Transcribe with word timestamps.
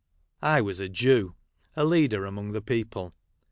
I 0.41 0.61
was 0.61 0.79
a 0.79 0.89
Jew,— 0.89 1.35
a 1.75 1.85
leader 1.85 2.25
among 2.25 2.53
the 2.53 2.61
people. 2.63 3.13